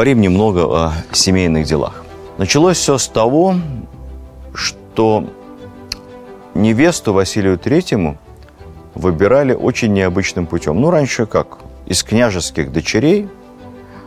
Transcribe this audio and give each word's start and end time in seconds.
Поговорим 0.00 0.22
немного 0.22 0.64
о 0.64 0.92
семейных 1.12 1.66
делах. 1.66 2.04
Началось 2.38 2.78
все 2.78 2.96
с 2.96 3.06
того, 3.06 3.56
что 4.54 5.26
невесту 6.54 7.12
Василию 7.12 7.58
Третьему 7.58 8.16
выбирали 8.94 9.52
очень 9.52 9.92
необычным 9.92 10.46
путем. 10.46 10.80
Ну, 10.80 10.90
раньше 10.90 11.26
как? 11.26 11.58
Из 11.84 12.02
княжеских 12.02 12.72
дочерей, 12.72 13.28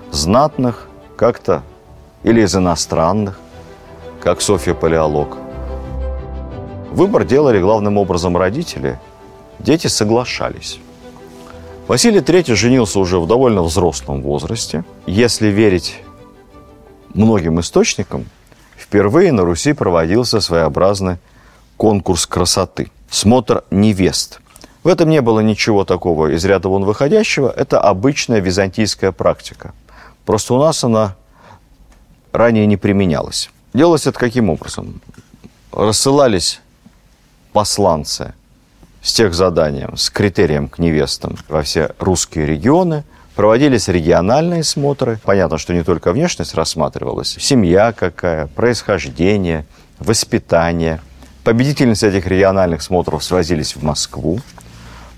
знатных, 0.09 0.87
как-то, 1.15 1.61
или 2.23 2.41
из 2.41 2.55
иностранных, 2.55 3.39
как 4.19 4.41
Софья 4.41 4.73
Палеолог. 4.73 5.37
Выбор 6.91 7.23
делали 7.23 7.61
главным 7.61 7.99
образом 7.99 8.35
родители. 8.35 8.99
Дети 9.59 9.85
соглашались. 9.85 10.79
Василий 11.87 12.19
III 12.19 12.55
женился 12.55 12.97
уже 12.99 13.19
в 13.19 13.27
довольно 13.27 13.61
взрослом 13.61 14.21
возрасте. 14.21 14.85
Если 15.05 15.47
верить 15.47 15.99
многим 17.13 17.59
источникам, 17.59 18.25
впервые 18.77 19.33
на 19.33 19.43
Руси 19.43 19.73
проводился 19.73 20.39
своеобразный 20.39 21.17
конкурс 21.75 22.25
красоты. 22.25 22.89
Смотр 23.09 23.65
невест. 23.69 24.39
В 24.83 24.87
этом 24.87 25.09
не 25.09 25.21
было 25.21 25.41
ничего 25.41 25.83
такого 25.83 26.33
из 26.33 26.45
ряда 26.45 26.69
вон 26.69 26.85
выходящего. 26.85 27.49
Это 27.49 27.81
обычная 27.81 28.39
византийская 28.39 29.11
практика. 29.11 29.73
Просто 30.25 30.53
у 30.53 30.59
нас 30.59 30.83
она 30.85 31.15
ранее 32.31 32.65
не 32.65 32.77
применялась. 32.77 33.49
Делалось 33.73 34.07
это 34.07 34.17
каким 34.17 34.49
образом? 34.49 35.01
Рассылались 35.73 36.61
посланцы 37.51 38.33
с 39.03 39.13
тех 39.13 39.33
заданием, 39.33 39.97
с 39.97 40.09
критерием 40.09 40.69
к 40.69 40.79
невестам 40.79 41.37
во 41.49 41.61
все 41.61 41.91
русские 41.99 42.45
регионы. 42.45 43.03
Проводились 43.35 43.89
региональные 43.89 44.63
смотры. 44.63 45.19
Понятно, 45.23 45.57
что 45.57 45.73
не 45.73 45.83
только 45.83 46.13
внешность 46.13 46.55
рассматривалась. 46.55 47.35
Семья 47.39 47.91
какая, 47.91 48.47
происхождение, 48.47 49.65
воспитание. 49.99 51.01
Победительницы 51.43 52.07
этих 52.07 52.27
региональных 52.27 52.81
смотров 52.81 53.23
свозились 53.23 53.75
в 53.75 53.83
Москву. 53.83 54.39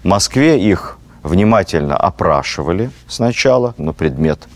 В 0.02 0.08
Москве 0.08 0.60
их 0.60 0.98
внимательно 1.22 1.96
опрашивали 1.96 2.90
сначала 3.08 3.76
на 3.78 3.94
предмет, 3.94 4.48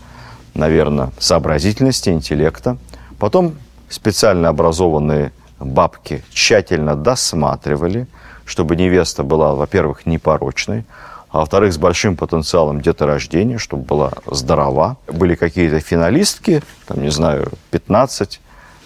наверное, 0.54 1.10
сообразительности, 1.18 2.08
интеллекта. 2.08 2.78
Потом 3.18 3.54
специально 3.88 4.48
образованные 4.48 5.32
бабки 5.60 6.24
тщательно 6.32 6.96
досматривали– 6.96 8.08
чтобы 8.50 8.74
невеста 8.74 9.22
была, 9.22 9.54
во-первых, 9.54 10.06
непорочной, 10.06 10.84
а 11.30 11.38
во-вторых, 11.38 11.72
с 11.72 11.78
большим 11.78 12.16
потенциалом 12.16 12.80
деторождения, 12.80 13.58
чтобы 13.58 13.84
была 13.84 14.10
здорова. 14.26 14.96
Были 15.06 15.36
какие-то 15.36 15.78
финалистки, 15.78 16.60
там, 16.86 17.00
не 17.00 17.10
знаю, 17.10 17.52
15, 17.70 18.40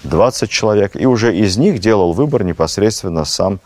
20 0.04 0.50
человек, 0.50 0.96
и 0.96 1.06
уже 1.06 1.34
из 1.34 1.56
них 1.56 1.78
делал 1.78 2.12
выбор 2.12 2.44
непосредственно 2.44 3.24
сам 3.24 3.58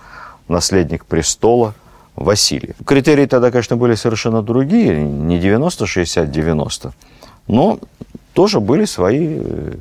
наследник 0.47 1.05
престола 1.05 1.75
Василий. 2.15 2.75
Критерии 2.87 3.27
тогда, 3.27 3.51
конечно, 3.51 3.77
были 3.77 3.97
совершенно 3.97 4.41
другие, 4.41 5.03
не 5.03 5.41
90-60-90, 5.41 6.93
но 7.49 7.81
тоже 8.35 8.61
были 8.61 8.85
свои 8.85 9.39
э, 9.41 9.75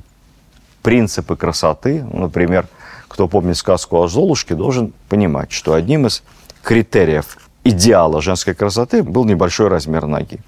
принципы 0.81 1.35
красоты. 1.35 2.03
Например, 2.11 2.67
кто 3.07 3.27
помнит 3.27 3.57
сказку 3.57 4.01
о 4.01 4.07
Золушке, 4.07 4.55
должен 4.55 4.93
понимать, 5.09 5.51
что 5.51 5.73
одним 5.73 6.07
из 6.07 6.23
критериев 6.63 7.37
идеала 7.63 8.21
женской 8.21 8.53
красоты 8.53 9.03
был 9.03 9.25
небольшой 9.25 9.67
размер 9.67 10.05
ноги. 10.05 10.39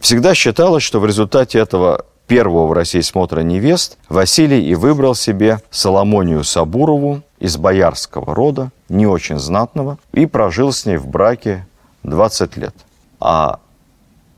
Всегда 0.00 0.34
считалось, 0.34 0.82
что 0.82 1.00
в 1.00 1.06
результате 1.06 1.58
этого 1.58 2.04
первого 2.26 2.66
в 2.66 2.72
России 2.72 3.00
смотра 3.00 3.40
невест 3.40 3.98
Василий 4.08 4.68
и 4.68 4.74
выбрал 4.74 5.14
себе 5.14 5.60
Соломонию 5.70 6.44
Сабурову 6.44 7.22
из 7.38 7.56
боярского 7.56 8.34
рода, 8.34 8.70
не 8.88 9.06
очень 9.06 9.38
знатного, 9.38 9.98
и 10.12 10.26
прожил 10.26 10.72
с 10.72 10.86
ней 10.86 10.96
в 10.96 11.06
браке 11.06 11.66
20 12.02 12.56
лет. 12.56 12.74
А 13.20 13.60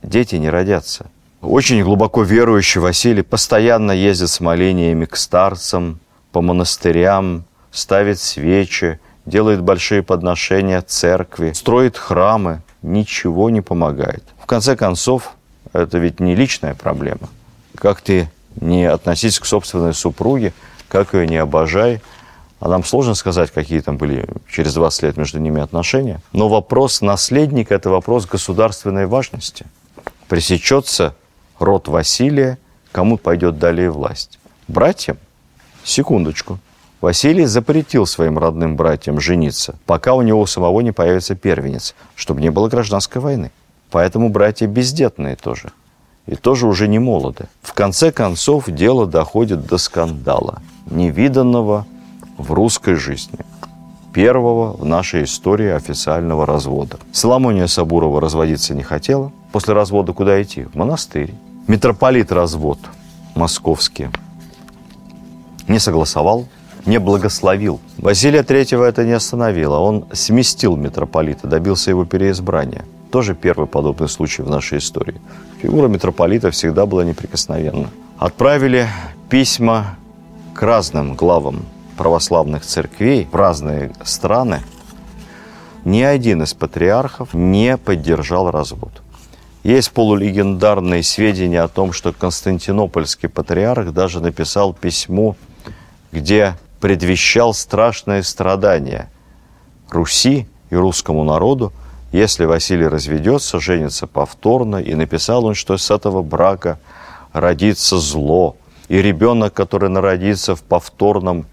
дети 0.02 0.36
не 0.36 0.50
родятся. 0.50 1.06
Очень 1.40 1.82
глубоко 1.84 2.22
верующий 2.22 2.80
Василий 2.80 3.22
постоянно 3.22 3.92
ездит 3.92 4.28
с 4.28 4.40
молениями 4.40 5.04
к 5.04 5.16
старцам, 5.16 6.00
по 6.32 6.42
монастырям, 6.42 7.44
ставит 7.78 8.18
свечи, 8.18 9.00
делает 9.26 9.62
большие 9.62 10.02
подношения 10.02 10.80
церкви, 10.82 11.52
строит 11.52 11.96
храмы, 11.96 12.62
ничего 12.82 13.50
не 13.50 13.60
помогает. 13.60 14.24
В 14.40 14.46
конце 14.46 14.76
концов, 14.76 15.32
это 15.72 15.98
ведь 15.98 16.20
не 16.20 16.34
личная 16.34 16.74
проблема. 16.74 17.28
Как 17.76 18.00
ты 18.00 18.30
не 18.60 18.84
относись 18.84 19.38
к 19.38 19.46
собственной 19.46 19.94
супруге, 19.94 20.52
как 20.88 21.14
ее 21.14 21.26
не 21.26 21.36
обожай, 21.36 22.00
а 22.60 22.68
нам 22.68 22.82
сложно 22.82 23.14
сказать, 23.14 23.52
какие 23.52 23.80
там 23.80 23.98
были 23.98 24.26
через 24.50 24.74
20 24.74 25.02
лет 25.04 25.16
между 25.16 25.38
ними 25.38 25.60
отношения. 25.60 26.20
Но 26.32 26.48
вопрос 26.48 27.00
наследника– 27.00 27.74
это 27.76 27.90
вопрос 27.90 28.26
государственной 28.26 29.06
важности. 29.06 29.66
Пресечется 30.28 31.14
род 31.60 31.86
Василия, 31.86 32.58
кому 32.90 33.16
пойдет 33.16 33.58
далее 33.58 33.90
власть? 33.90 34.38
Братьям? 34.66 35.18
Секундочку. 35.84 36.58
Василий 37.00 37.46
запретил 37.46 38.06
своим 38.06 38.38
родным 38.38 38.76
братьям 38.76 39.20
жениться, 39.20 39.76
пока 39.86 40.14
у 40.14 40.22
него 40.22 40.46
самого 40.46 40.80
не 40.80 40.92
появится 40.92 41.36
первенец, 41.36 41.94
чтобы 42.16 42.40
не 42.40 42.50
было 42.50 42.68
гражданской 42.68 43.22
войны. 43.22 43.52
Поэтому 43.90 44.28
братья 44.28 44.66
бездетные 44.66 45.36
тоже. 45.36 45.70
И 46.26 46.34
тоже 46.34 46.66
уже 46.66 46.88
не 46.88 46.98
молоды. 46.98 47.46
В 47.62 47.72
конце 47.72 48.10
концов, 48.12 48.68
дело 48.68 49.06
доходит 49.06 49.66
до 49.66 49.78
скандала, 49.78 50.60
невиданного 50.90 51.86
в 52.36 52.52
русской 52.52 52.96
жизни. 52.96 53.38
Первого 54.12 54.72
в 54.76 54.84
нашей 54.84 55.24
истории 55.24 55.70
официального 55.70 56.44
развода. 56.44 56.98
Соломония 57.12 57.66
Сабурова 57.66 58.20
разводиться 58.20 58.74
не 58.74 58.82
хотела. 58.82 59.32
После 59.52 59.72
развода 59.72 60.12
куда 60.12 60.42
идти? 60.42 60.64
В 60.64 60.74
монастырь. 60.74 61.32
Митрополит 61.68 62.32
развод 62.32 62.78
московский 63.34 64.08
не 65.68 65.78
согласовал, 65.78 66.46
не 66.88 66.98
благословил. 66.98 67.80
Василия 67.98 68.40
III 68.40 68.82
это 68.82 69.04
не 69.04 69.12
остановило. 69.12 69.78
Он 69.78 70.06
сместил 70.12 70.74
митрополита, 70.74 71.46
добился 71.46 71.90
его 71.90 72.06
переизбрания. 72.06 72.84
Тоже 73.12 73.34
первый 73.34 73.66
подобный 73.66 74.08
случай 74.08 74.42
в 74.42 74.48
нашей 74.48 74.78
истории. 74.78 75.20
Фигура 75.60 75.88
митрополита 75.88 76.50
всегда 76.50 76.86
была 76.86 77.04
неприкосновенна. 77.04 77.90
Отправили 78.18 78.88
письма 79.28 79.96
к 80.54 80.62
разным 80.62 81.14
главам 81.14 81.66
православных 81.98 82.64
церквей 82.64 83.28
в 83.30 83.36
разные 83.36 83.92
страны. 84.04 84.62
Ни 85.84 86.02
один 86.02 86.42
из 86.42 86.54
патриархов 86.54 87.34
не 87.34 87.76
поддержал 87.76 88.50
развод. 88.50 89.02
Есть 89.62 89.90
полулегендарные 89.92 91.02
сведения 91.02 91.60
о 91.60 91.68
том, 91.68 91.92
что 91.92 92.12
Константинопольский 92.12 93.28
патриарх 93.28 93.92
даже 93.92 94.20
написал 94.20 94.72
письмо, 94.72 95.36
где 96.12 96.54
предвещал 96.80 97.54
страшное 97.54 98.22
страдание 98.22 99.10
Руси 99.90 100.46
и 100.70 100.76
русскому 100.76 101.24
народу, 101.24 101.72
если 102.12 102.44
Василий 102.44 102.86
разведется, 102.86 103.60
женится 103.60 104.06
повторно, 104.06 104.76
и 104.76 104.94
написал 104.94 105.44
он, 105.44 105.54
что 105.54 105.76
с 105.76 105.90
этого 105.90 106.22
брака 106.22 106.78
родится 107.32 107.98
зло, 107.98 108.56
и 108.88 109.02
ребенок, 109.02 109.52
который 109.52 109.90
народится 109.90 110.56
в 110.56 110.62
повторном 110.62 111.46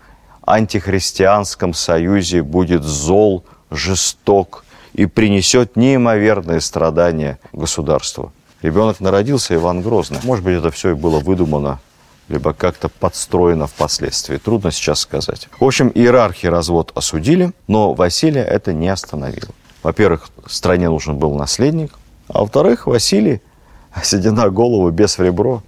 антихристианском 0.46 1.74
союзе, 1.74 2.42
будет 2.42 2.84
зол, 2.84 3.44
жесток 3.70 4.64
и 4.94 5.06
принесет 5.06 5.76
неимоверные 5.76 6.62
страдания 6.62 7.40
государству. 7.52 8.32
Ребенок 8.62 9.02
народился 9.02 9.56
Иван 9.56 9.82
Грозный. 9.82 10.20
Может 10.24 10.46
быть, 10.46 10.58
это 10.58 10.72
все 10.72 10.92
и 10.92 10.94
было 10.94 11.20
выдумано 11.20 11.80
либо 12.28 12.54
как-то 12.54 12.90
подстроено 12.90 13.68
впоследствии. 13.68 14.38
Трудно 14.38 14.72
сейчас 14.72 15.00
сказать. 15.00 15.48
В 15.60 15.64
общем, 15.64 15.92
иерархи 15.94 16.48
развод 16.48 16.92
осудили, 16.96 17.52
но 17.68 17.94
Василия 17.94 18.44
это 18.44 18.74
не 18.74 18.90
остановило. 18.90 19.52
Во-первых, 19.84 20.30
стране 20.48 20.90
нужен 20.90 21.18
был 21.18 21.36
наследник, 21.36 21.94
а 22.28 22.42
во-вторых, 22.42 22.88
Василий, 22.88 23.42
седина 24.04 24.50
голову 24.50 24.90
без 24.90 25.18
в 25.18 25.22
ребро, 25.22 25.62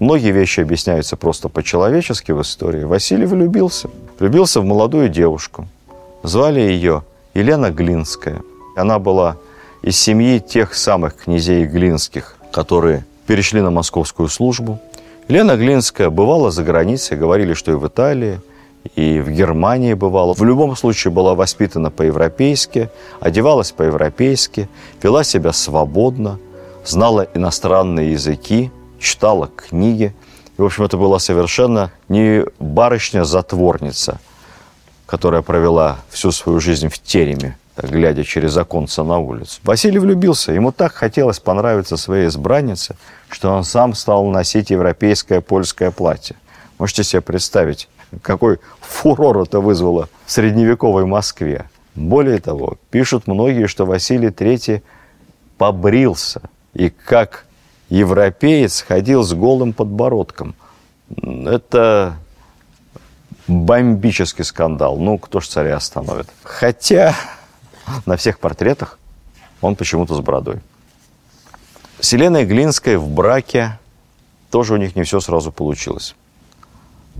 Многие 0.00 0.32
вещи 0.32 0.60
объясняются 0.60 1.16
просто 1.16 1.48
по-человечески 1.48 2.32
в 2.32 2.42
истории. 2.42 2.82
Василий 2.82 3.26
влюбился. 3.26 3.88
Влюбился 4.18 4.60
в 4.60 4.64
молодую 4.64 5.08
девушку. 5.08 5.68
Звали 6.22 6.60
ее 6.60 7.04
Елена 7.32 7.70
Глинская. 7.70 8.42
Она 8.76 8.98
была 8.98 9.36
из 9.82 9.96
семьи 9.96 10.40
тех 10.40 10.74
самых 10.74 11.16
князей 11.16 11.64
Глинских, 11.64 12.36
которые 12.52 13.06
перешли 13.26 13.60
на 13.60 13.70
московскую 13.70 14.28
службу. 14.28 14.80
Лена 15.26 15.56
Глинская 15.56 16.10
бывала 16.10 16.50
за 16.50 16.62
границей, 16.62 17.16
говорили, 17.16 17.54
что 17.54 17.72
и 17.72 17.74
в 17.74 17.86
Италии, 17.86 18.40
и 18.94 19.20
в 19.20 19.30
Германии 19.30 19.94
бывала. 19.94 20.34
В 20.34 20.44
любом 20.44 20.76
случае 20.76 21.12
была 21.12 21.34
воспитана 21.34 21.90
по-европейски, 21.90 22.90
одевалась 23.20 23.72
по-европейски, 23.72 24.68
вела 25.02 25.24
себя 25.24 25.54
свободно, 25.54 26.38
знала 26.84 27.26
иностранные 27.32 28.12
языки, 28.12 28.70
читала 29.00 29.48
книги. 29.48 30.14
И, 30.58 30.60
в 30.60 30.64
общем, 30.66 30.84
это 30.84 30.98
была 30.98 31.18
совершенно 31.18 31.90
не 32.10 32.44
барышня-затворница, 32.58 34.20
которая 35.06 35.40
провела 35.40 35.96
всю 36.10 36.32
свою 36.32 36.60
жизнь 36.60 36.88
в 36.88 36.98
тереме, 36.98 37.56
глядя 37.76 38.24
через 38.24 38.56
оконца 38.56 39.02
на 39.02 39.18
улицу. 39.18 39.60
Василий 39.64 39.98
влюбился. 39.98 40.52
Ему 40.52 40.72
так 40.72 40.92
хотелось 40.92 41.40
понравиться 41.40 41.96
своей 41.96 42.28
избраннице, 42.28 42.96
что 43.28 43.52
он 43.52 43.64
сам 43.64 43.94
стал 43.94 44.26
носить 44.26 44.70
европейское 44.70 45.40
польское 45.40 45.90
платье. 45.90 46.36
Можете 46.78 47.04
себе 47.04 47.22
представить, 47.22 47.88
какой 48.22 48.58
фурор 48.80 49.42
это 49.42 49.60
вызвало 49.60 50.08
в 50.26 50.32
средневековой 50.32 51.04
Москве. 51.04 51.68
Более 51.94 52.40
того, 52.40 52.78
пишут 52.90 53.26
многие, 53.26 53.66
что 53.66 53.86
Василий 53.86 54.28
III 54.28 54.82
побрился 55.58 56.42
и 56.72 56.90
как 56.90 57.46
европеец 57.88 58.82
ходил 58.82 59.22
с 59.22 59.32
голым 59.32 59.72
подбородком. 59.72 60.54
Это 61.22 62.16
бомбический 63.46 64.44
скандал. 64.44 64.96
Ну, 64.96 65.18
кто 65.18 65.40
ж 65.40 65.48
царя 65.48 65.76
остановит? 65.76 66.26
Хотя 66.42 67.14
на 68.06 68.16
всех 68.16 68.38
портретах 68.38 68.98
он 69.60 69.76
почему-то 69.76 70.14
с 70.14 70.20
бородой. 70.20 70.60
С 72.00 72.12
Еленой 72.12 72.44
Глинской 72.44 72.96
в 72.96 73.08
браке 73.08 73.78
тоже 74.50 74.74
у 74.74 74.76
них 74.76 74.94
не 74.96 75.04
все 75.04 75.20
сразу 75.20 75.52
получилось. 75.52 76.14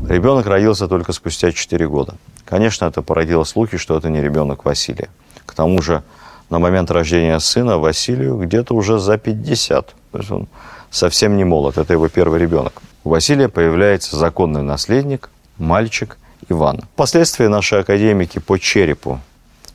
Ребенок 0.09 0.47
родился 0.47 0.89
только 0.89 1.13
спустя 1.13 1.53
4 1.53 1.89
года. 1.89 2.17
Конечно, 2.45 2.87
это 2.87 3.01
породило 3.01 3.45
слухи, 3.45 3.77
что 3.77 3.97
это 3.97 4.11
не 4.11 4.21
ребенок 4.21 4.65
Василия. 4.65 5.09
К 5.47 5.55
тому 5.55 5.81
же 5.81 6.03
на 6.51 6.59
момент 6.59 6.91
рождения 6.91 7.39
сына 7.41 7.79
Василию 7.79 8.37
где-то 8.37 8.75
уже 8.75 8.99
за 8.99 9.17
50. 9.17 9.95
То 10.13 10.19
есть 10.19 10.31
он 10.31 10.49
совсем 10.91 11.37
не 11.37 11.45
молод. 11.45 11.79
Это 11.79 11.93
его 11.93 12.09
первый 12.09 12.41
ребенок. 12.41 12.83
У 13.05 13.11
Василия 13.11 13.49
появляется 13.49 14.17
законный 14.17 14.63
наследник, 14.63 15.31
мальчик 15.59 16.19
Иван. 16.49 16.83
Впоследствии 16.95 17.47
наши 17.47 17.77
академики 17.77 18.39
по 18.39 18.59
черепу 18.59 19.21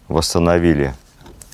восстановили, 0.10 0.94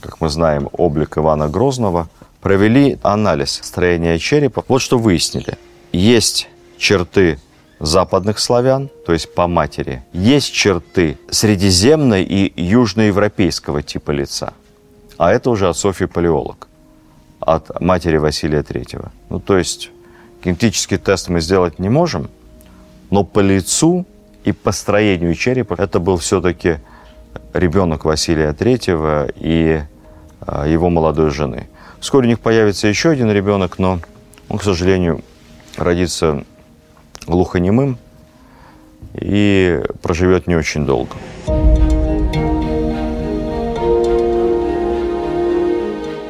как 0.01 0.19
мы 0.21 0.29
знаем, 0.29 0.69
облик 0.71 1.17
Ивана 1.17 1.47
Грозного, 1.47 2.09
провели 2.41 2.97
анализ 3.03 3.59
строения 3.63 4.17
черепа. 4.17 4.63
Вот 4.67 4.81
что 4.81 4.97
выяснили. 4.97 5.57
Есть 5.91 6.49
черты 6.77 7.39
западных 7.79 8.39
славян, 8.39 8.89
то 9.05 9.13
есть 9.13 9.33
по 9.33 9.47
матери. 9.47 10.03
Есть 10.13 10.53
черты 10.53 11.17
средиземной 11.29 12.23
и 12.23 12.53
южноевропейского 12.61 13.83
типа 13.83 14.11
лица. 14.11 14.53
А 15.17 15.31
это 15.31 15.49
уже 15.49 15.69
от 15.69 15.77
Софьи 15.77 16.07
Палеолог, 16.07 16.67
от 17.39 17.79
матери 17.81 18.17
Василия 18.17 18.63
Третьего. 18.63 19.11
Ну, 19.29 19.39
то 19.39 19.57
есть 19.57 19.91
генетический 20.43 20.97
тест 20.97 21.29
мы 21.29 21.41
сделать 21.41 21.79
не 21.79 21.89
можем, 21.89 22.29
но 23.09 23.23
по 23.23 23.39
лицу 23.39 24.05
и 24.43 24.51
по 24.51 24.71
строению 24.71 25.33
черепа 25.35 25.75
это 25.77 25.99
был 25.99 26.17
все-таки 26.17 26.79
ребенок 27.55 28.05
Василия 28.05 28.53
Третьего 28.53 29.27
и 29.35 29.81
а, 30.41 30.67
его 30.67 30.89
молодой 30.89 31.31
жены. 31.31 31.67
Вскоре 31.99 32.27
у 32.27 32.29
них 32.29 32.39
появится 32.39 32.87
еще 32.87 33.09
один 33.09 33.31
ребенок, 33.31 33.79
но 33.79 33.99
он, 34.49 34.57
к 34.57 34.63
сожалению, 34.63 35.21
родится 35.77 36.43
глухонемым 37.25 37.97
и 39.13 39.81
проживет 40.01 40.47
не 40.47 40.55
очень 40.55 40.85
долго. 40.85 41.15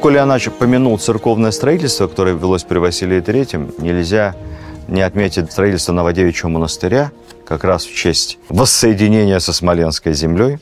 Коли 0.00 0.18
Анач 0.18 0.48
помянул 0.50 0.98
церковное 0.98 1.50
строительство, 1.50 2.06
которое 2.06 2.36
велось 2.36 2.62
при 2.62 2.78
Василии 2.78 3.20
III, 3.20 3.82
нельзя 3.82 4.36
не 4.86 5.02
отметить 5.02 5.50
строительство 5.50 5.92
Новодевичьего 5.92 6.48
монастыря, 6.48 7.10
как 7.44 7.64
раз 7.64 7.84
в 7.84 7.94
честь 7.94 8.38
воссоединения 8.48 9.40
со 9.40 9.52
Смоленской 9.52 10.12
землей. 10.14 10.58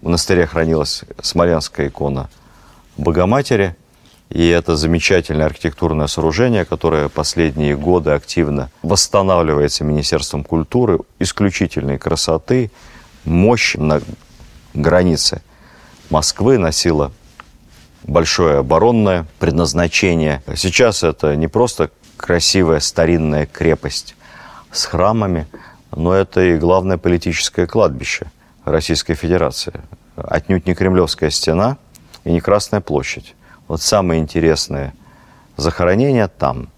В 0.00 0.06
монастыре 0.06 0.46
хранилась 0.46 1.04
смоленская 1.22 1.88
икона 1.88 2.28
Богоматери– 2.96 3.76
и 4.30 4.48
это 4.48 4.76
замечательное 4.76 5.46
архитектурное 5.46 6.08
сооружение, 6.08 6.64
которое 6.64 7.08
последние 7.08 7.76
годы 7.76 8.10
активно 8.10 8.70
восстанавливается 8.82 9.84
Министерством 9.84 10.42
культуры, 10.42 10.98
исключительной 11.20 11.98
красоты, 11.98 12.70
мощь 13.24 13.76
на 13.76 14.00
границе 14.74 15.42
Москвы 16.10 16.58
носила 16.58 17.12
большое 18.02 18.58
оборонное 18.58 19.26
предназначение. 19.38 20.42
Сейчас 20.56 21.02
это 21.02 21.34
не 21.36 21.48
просто 21.48 21.90
красивая 22.16 22.80
старинная 22.80 23.46
крепость 23.46 24.16
с 24.72 24.84
храмами, 24.86 25.46
но 25.94 26.12
это 26.12 26.40
и 26.40 26.58
главное 26.58 26.98
политическое 26.98 27.66
кладбище 27.66 28.30
Российской 28.66 29.14
Федерации. 29.14 29.72
Отнюдь 30.16 30.66
не 30.66 30.74
Кремлевская 30.74 31.30
стена 31.30 31.78
и 32.24 32.32
не 32.32 32.40
Красная 32.40 32.80
площадь. 32.80 33.34
Вот 33.68 33.80
самое 33.80 34.20
интересное 34.20 34.92
захоронение 35.56 36.28
там. 36.28 36.68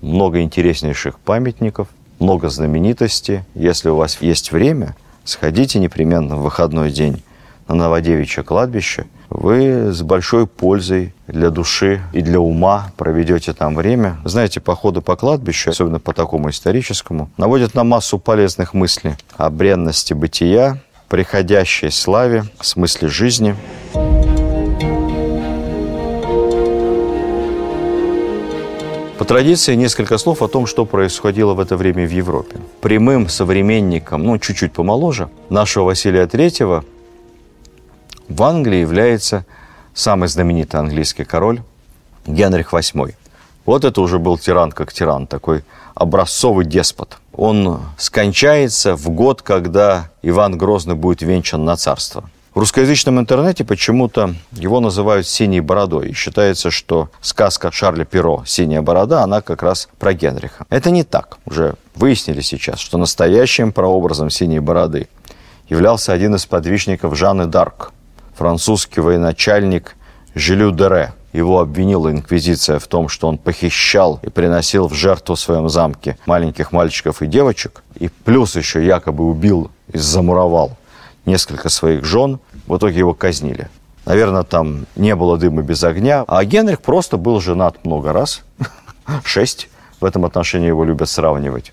Много 0.00 0.40
интереснейших 0.42 1.18
памятников, 1.18 1.88
много 2.18 2.48
знаменитостей. 2.48 3.42
Если 3.54 3.88
у 3.88 3.96
вас 3.96 4.20
есть 4.20 4.50
время, 4.50 4.96
сходите 5.24 5.78
непременно 5.78 6.36
в 6.36 6.42
выходной 6.42 6.90
день 6.90 7.22
на 7.68 7.74
Новодевичье 7.74 8.42
кладбище. 8.42 9.06
Вы 9.28 9.92
с 9.92 10.02
большой 10.02 10.46
пользой 10.46 11.12
для 11.26 11.50
души 11.50 12.00
и 12.12 12.22
для 12.22 12.38
ума 12.40 12.92
проведете 12.96 13.52
там 13.52 13.74
время. 13.74 14.18
Знаете, 14.24 14.60
походы 14.60 15.00
по 15.00 15.16
кладбищу, 15.16 15.70
особенно 15.70 15.98
по 15.98 16.12
такому 16.12 16.50
историческому, 16.50 17.28
наводят 17.36 17.74
на 17.74 17.82
массу 17.82 18.18
полезных 18.18 18.72
мыслей 18.72 19.16
о 19.36 19.50
бренности 19.50 20.14
бытия, 20.14 20.80
приходящей 21.08 21.90
славе, 21.90 22.44
смысле 22.60 23.08
жизни. 23.08 23.56
По 29.18 29.24
традиции 29.24 29.74
несколько 29.74 30.18
слов 30.18 30.42
о 30.42 30.48
том, 30.48 30.66
что 30.66 30.84
происходило 30.84 31.54
в 31.54 31.60
это 31.60 31.76
время 31.76 32.06
в 32.06 32.10
Европе. 32.10 32.58
Прямым 32.80 33.28
современником, 33.28 34.24
ну, 34.24 34.38
чуть-чуть 34.38 34.72
помоложе, 34.72 35.30
нашего 35.48 35.84
Василия 35.84 36.24
III 36.24 36.84
в 38.28 38.42
Англии 38.42 38.80
является 38.80 39.46
самый 39.94 40.28
знаменитый 40.28 40.80
английский 40.80 41.24
король 41.24 41.62
Генрих 42.26 42.72
VIII. 42.72 43.14
Вот 43.66 43.84
это 43.84 44.00
уже 44.00 44.18
был 44.18 44.38
тиран 44.38 44.70
как 44.70 44.92
тиран, 44.92 45.26
такой 45.26 45.64
образцовый 45.94 46.64
деспот. 46.64 47.18
Он 47.32 47.80
скончается 47.98 48.94
в 48.94 49.10
год, 49.10 49.42
когда 49.42 50.10
Иван 50.22 50.56
Грозный 50.56 50.94
будет 50.94 51.20
венчан 51.20 51.64
на 51.64 51.76
царство. 51.76 52.30
В 52.54 52.58
русскоязычном 52.58 53.20
интернете 53.20 53.64
почему-то 53.64 54.34
его 54.52 54.80
называют 54.80 55.26
«синей 55.26 55.60
бородой». 55.60 56.08
И 56.08 56.14
считается, 56.14 56.70
что 56.70 57.10
сказка 57.20 57.70
Шарля 57.70 58.06
Перо 58.06 58.44
«Синяя 58.46 58.80
борода», 58.80 59.22
она 59.22 59.42
как 59.42 59.62
раз 59.62 59.90
про 59.98 60.14
Генриха. 60.14 60.64
Это 60.70 60.90
не 60.90 61.04
так. 61.04 61.36
Уже 61.44 61.74
выяснили 61.94 62.40
сейчас, 62.40 62.78
что 62.78 62.96
настоящим 62.96 63.72
прообразом 63.72 64.30
«Синей 64.30 64.60
бороды» 64.60 65.08
являлся 65.68 66.14
один 66.14 66.34
из 66.36 66.46
подвижников 66.46 67.14
Жанны 67.14 67.44
Дарк, 67.44 67.92
французский 68.34 69.02
военачальник 69.02 69.94
Жилю 70.34 70.70
Дере. 70.70 71.12
Его 71.32 71.60
обвинила 71.60 72.10
инквизиция 72.10 72.78
в 72.78 72.86
том, 72.86 73.08
что 73.08 73.28
он 73.28 73.38
похищал 73.38 74.20
и 74.22 74.30
приносил 74.30 74.88
в 74.88 74.94
жертву 74.94 75.34
в 75.34 75.40
своем 75.40 75.68
замке 75.68 76.16
маленьких 76.26 76.72
мальчиков 76.72 77.20
и 77.22 77.26
девочек, 77.26 77.82
и 77.98 78.08
плюс 78.08 78.56
еще 78.56 78.84
якобы 78.84 79.24
убил 79.24 79.70
и 79.92 79.98
замуровал 79.98 80.76
несколько 81.26 81.68
своих 81.68 82.04
жен. 82.04 82.38
В 82.66 82.76
итоге 82.76 82.98
его 82.98 83.14
казнили. 83.14 83.68
Наверное, 84.06 84.44
там 84.44 84.86
не 84.94 85.14
было 85.16 85.36
дыма 85.36 85.62
без 85.62 85.82
огня. 85.82 86.24
А 86.28 86.44
Генрих 86.44 86.80
просто 86.80 87.16
был 87.16 87.40
женат 87.40 87.84
много 87.84 88.12
раз. 88.12 88.42
Шесть. 89.24 89.68
В 90.00 90.04
этом 90.04 90.24
отношении 90.24 90.68
его 90.68 90.84
любят 90.84 91.08
сравнивать 91.08 91.72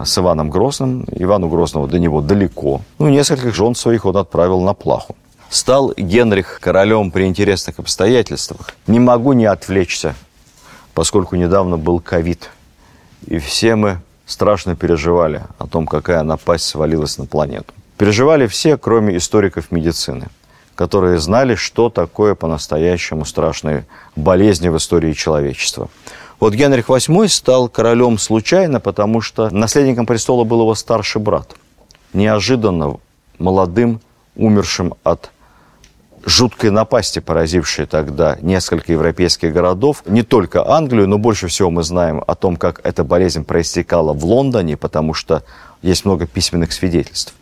с 0.00 0.18
Иваном 0.18 0.50
Грозным. 0.50 1.04
Ивану 1.10 1.48
Грозному 1.48 1.88
до 1.88 1.98
него 1.98 2.20
далеко. 2.20 2.80
Ну, 2.98 3.08
нескольких 3.08 3.54
жен 3.54 3.74
своих 3.74 4.04
он 4.04 4.16
отправил 4.16 4.60
на 4.60 4.74
плаху. 4.74 5.16
Стал 5.52 5.92
Генрих 5.98 6.60
королем 6.62 7.10
при 7.10 7.26
интересных 7.26 7.78
обстоятельствах. 7.78 8.70
Не 8.86 8.98
могу 8.98 9.34
не 9.34 9.44
отвлечься, 9.44 10.14
поскольку 10.94 11.36
недавно 11.36 11.76
был 11.76 12.00
ковид. 12.00 12.48
И 13.26 13.38
все 13.38 13.76
мы 13.76 13.98
страшно 14.24 14.76
переживали 14.76 15.42
о 15.58 15.66
том, 15.66 15.86
какая 15.86 16.22
напасть 16.22 16.64
свалилась 16.64 17.18
на 17.18 17.26
планету. 17.26 17.74
Переживали 17.98 18.46
все, 18.46 18.78
кроме 18.78 19.18
историков 19.18 19.70
медицины, 19.70 20.28
которые 20.74 21.18
знали, 21.18 21.54
что 21.54 21.90
такое 21.90 22.34
по-настоящему 22.34 23.26
страшные 23.26 23.84
болезни 24.16 24.70
в 24.70 24.78
истории 24.78 25.12
человечества. 25.12 25.90
Вот 26.40 26.54
Генрих 26.54 26.88
VIII 26.88 27.28
стал 27.28 27.68
королем 27.68 28.16
случайно, 28.16 28.80
потому 28.80 29.20
что 29.20 29.50
наследником 29.50 30.06
престола 30.06 30.44
был 30.44 30.62
его 30.62 30.74
старший 30.74 31.20
брат. 31.20 31.54
Неожиданно 32.14 32.96
молодым, 33.38 34.00
умершим 34.34 34.94
от 35.04 35.30
жуткой 36.24 36.70
напасти, 36.70 37.18
поразившей 37.18 37.86
тогда 37.86 38.36
несколько 38.40 38.92
европейских 38.92 39.52
городов, 39.52 40.02
не 40.06 40.22
только 40.22 40.68
Англию, 40.68 41.08
но 41.08 41.18
больше 41.18 41.48
всего 41.48 41.70
мы 41.70 41.82
знаем 41.82 42.22
о 42.26 42.34
том, 42.34 42.56
как 42.56 42.80
эта 42.84 43.04
болезнь 43.04 43.44
проистекала 43.44 44.12
в 44.12 44.24
Лондоне, 44.24 44.76
потому 44.76 45.14
что 45.14 45.42
есть 45.82 46.04
много 46.04 46.26
письменных 46.26 46.72
свидетельств. 46.72 47.34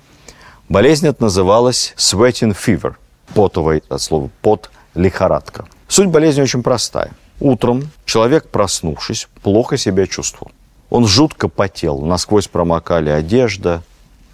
Болезнь 0.69 1.07
эта 1.07 1.25
называлась 1.25 1.95
sweating 1.97 2.57
fever, 2.57 2.95
потовый, 3.35 3.83
от 3.89 4.01
слова 4.01 4.31
пот, 4.41 4.71
лихорадка. 4.95 5.67
Суть 5.89 6.09
болезни 6.09 6.43
очень 6.43 6.63
простая. 6.63 7.11
Утром 7.41 7.91
человек, 8.05 8.49
проснувшись, 8.49 9.29
плохо 9.43 9.77
себя 9.77 10.07
чувствовал. 10.07 10.53
Он 10.91 11.07
жутко 11.07 11.49
потел, 11.49 12.01
насквозь 12.01 12.49
промокали 12.49 13.11
одежда, 13.11 13.83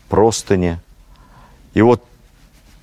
простыни. 0.08 0.78
И 1.74 1.82
вот 1.82 2.02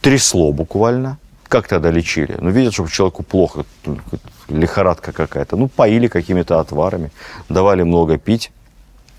трясло 0.02 0.52
буквально. 0.52 1.18
Как 1.54 1.68
тогда 1.68 1.92
лечили? 1.92 2.36
Ну, 2.42 2.50
видят, 2.50 2.74
что 2.74 2.88
человеку 2.88 3.22
плохо, 3.22 3.64
лихорадка 4.50 5.12
какая-то. 5.12 5.56
Ну, 5.56 5.68
поили 5.68 6.08
какими-то 6.08 6.60
отварами, 6.60 7.12
давали 7.48 7.84
много 7.84 8.18
пить, 8.18 8.52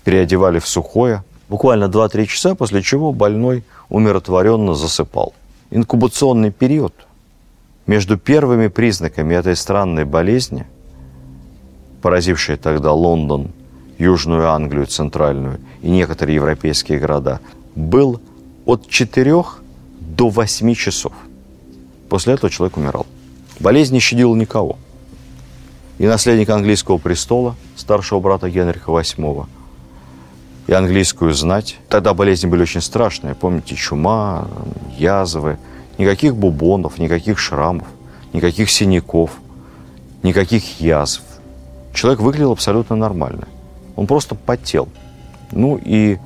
переодевали 0.03 0.59
в 0.59 0.67
сухое. 0.67 1.23
Буквально 1.47 1.85
2-3 1.85 2.25
часа, 2.25 2.53
после 2.53 2.81
чего 2.81 3.13
больной 3.13 3.63
умиротворенно 3.87 4.73
засыпал. 4.75 5.33
Инкубационный 5.71 6.51
период 6.51 6.93
между 7.87 8.17
первыми 8.17 8.67
признаками 8.67 9.33
этой 9.33 9.55
странной 9.55 10.03
болезни, 10.03 10.67
поразившей 12.01 12.57
тогда 12.57 12.91
Лондон, 12.91 13.51
Южную 13.97 14.49
Англию, 14.49 14.87
Центральную 14.87 15.61
и 15.81 15.89
некоторые 15.89 16.35
европейские 16.35 16.99
города, 16.99 17.39
был 17.75 18.19
от 18.65 18.89
4 18.89 19.43
до 20.01 20.27
8 20.27 20.75
часов. 20.75 21.13
После 22.09 22.33
этого 22.33 22.49
человек 22.49 22.77
умирал. 22.77 23.05
Болезнь 23.59 23.93
не 23.93 23.99
щадила 23.99 24.35
никого. 24.35 24.77
И 25.97 26.05
наследник 26.05 26.49
английского 26.49 26.97
престола, 26.97 27.55
старшего 27.75 28.19
брата 28.19 28.49
Генриха 28.49 28.91
VIII, 28.91 29.47
и 30.67 30.73
английскую 30.73 31.33
знать. 31.33 31.77
Тогда 31.89 32.13
болезни 32.13 32.47
были 32.47 32.63
очень 32.63 32.81
страшные. 32.81 33.35
Помните, 33.35 33.75
чума, 33.75 34.47
язвы. 34.97 35.57
Никаких 35.97 36.35
бубонов, 36.35 36.97
никаких 36.97 37.39
шрамов, 37.39 37.87
никаких 38.33 38.69
синяков, 38.69 39.31
никаких 40.23 40.81
язв. 40.81 41.21
Человек 41.93 42.19
выглядел 42.19 42.51
абсолютно 42.51 42.95
нормально. 42.95 43.47
Он 43.95 44.07
просто 44.07 44.35
потел. 44.35 44.89
Ну 45.51 45.79
и 45.81 46.17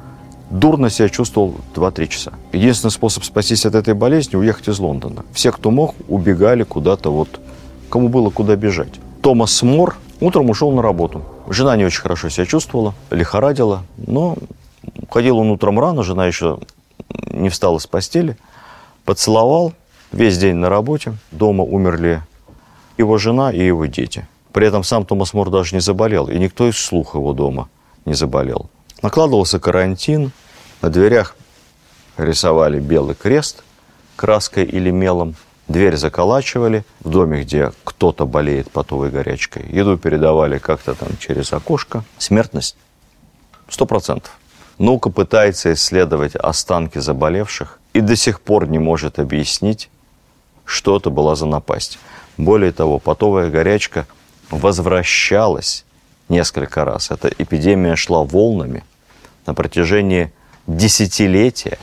дурно 0.50 0.90
себя 0.90 1.10
чувствовал 1.10 1.56
2-3 1.76 2.08
часа. 2.08 2.34
Единственный 2.52 2.92
способ 2.92 3.24
спастись 3.24 3.66
от 3.66 3.76
этой 3.76 3.94
болезни– 3.94 4.36
уехать 4.38 4.68
из 4.68 4.80
Лондона. 4.80 5.24
Все, 5.34 5.52
кто 5.52 5.72
мог, 5.72 5.96
убегали 6.08 6.64
куда-то 6.64 7.12
вот, 7.12 7.40
кому 7.90 8.10
было 8.10 8.30
куда 8.30 8.56
бежать. 8.56 9.00
Томас 9.22 9.62
Мор 9.62 9.98
утром 10.20 10.50
ушел 10.50 10.72
на 10.72 10.82
работу. 10.82 11.24
Жена 11.50 11.76
не 11.76 11.86
очень 11.86 12.02
хорошо 12.02 12.30
себя 12.30 12.46
чувствовала, 12.46 12.94
лихорадила, 13.12 13.84
но 13.98 14.36
ходил 15.10 15.38
он 15.40 15.52
утром 15.52 15.80
рано, 15.80 16.04
жена 16.04 16.26
еще 16.26 16.60
не 17.32 17.50
встала 17.50 17.80
с 17.80 17.88
постели, 17.88 18.38
поцеловал, 19.06 19.74
весь 20.12 20.38
день 20.38 20.56
на 20.56 20.70
работе, 20.70 21.14
дома 21.32 21.64
умерли 21.64 22.22
его 22.98 23.18
жена 23.18 23.52
и 23.52 23.66
его 23.66 23.86
дети. 23.86 24.28
При 24.52 24.68
этом 24.68 24.84
сам 24.84 25.06
Томас 25.06 25.34
Мор 25.34 25.50
даже 25.50 25.76
не 25.76 25.82
заболел, 25.82 26.28
и 26.28 26.38
никто 26.38 26.68
из 26.68 26.78
слух 26.78 27.16
его 27.16 27.34
дома 27.34 27.70
не 28.06 28.14
заболел. 28.14 28.70
Накладывался 29.02 29.60
карантин, 29.60 30.32
на 30.82 30.90
дверях 30.90 31.36
рисовали 32.18 32.80
белый 32.80 33.16
крест 33.16 33.64
краской 34.16 34.66
или 34.66 34.92
мелом– 34.92 35.36
Дверь 35.70 35.98
заколачивали 35.98 36.84
в 37.02 37.10
доме, 37.10 37.44
где 37.44 37.72
кто-то 37.84 38.26
болеет 38.26 38.72
потовой 38.72 39.12
горячкой. 39.12 39.68
Еду 39.70 40.00
передавали 40.00 40.58
как-то 40.58 40.96
там 40.96 41.10
через 41.20 41.54
окошко. 41.54 42.04
Смертность 42.18 42.76
сто 43.70 43.86
процентов. 43.86 44.36
Наука 44.80 45.12
пытается 45.12 45.72
исследовать 45.74 46.36
останки 46.36 46.98
заболевших 46.98 47.80
и 47.94 48.02
до 48.02 48.16
сих 48.16 48.42
пор 48.42 48.68
не 48.68 48.80
может 48.80 49.20
объяснить, 49.20 49.92
что 50.66 50.98
это 50.98 51.12
была 51.12 51.36
за 51.36 51.46
напасть. 51.46 52.00
Более 52.38 52.72
того, 52.72 52.98
потовая 52.98 53.52
горячка 53.52 54.08
возвращалась 54.50 55.86
несколько 56.30 56.84
раз. 56.84 57.12
Эта 57.12 57.28
эпидемия 57.28 57.96
шла 57.96 58.24
волнами 58.24 58.84
на 59.50 59.56
протяжении 59.56 60.32
десятилетия, 60.68 61.80